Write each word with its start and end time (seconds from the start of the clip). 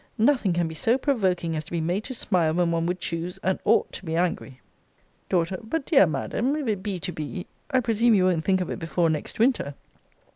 Nothing 0.17 0.51
can 0.53 0.67
be 0.67 0.73
so 0.73 0.97
provoking 0.97 1.55
as 1.55 1.63
to 1.65 1.71
be 1.71 1.79
made 1.79 2.05
to 2.05 2.15
smile 2.15 2.55
when 2.55 2.71
one 2.71 2.87
would 2.87 2.97
choose, 2.99 3.37
and 3.43 3.59
ought, 3.65 3.91
to 3.91 4.03
be 4.03 4.15
angry. 4.15 4.59
D. 5.29 5.43
But, 5.61 5.85
dear 5.85 6.07
Madam, 6.07 6.55
if 6.55 6.65
it 6.67 6.81
be 6.81 6.97
to 6.97 7.11
be, 7.11 7.45
I 7.69 7.81
presume 7.81 8.15
you 8.15 8.25
won't 8.25 8.43
think 8.43 8.61
of 8.61 8.71
it 8.71 8.79
before 8.79 9.11
next 9.11 9.37
winter. 9.37 9.75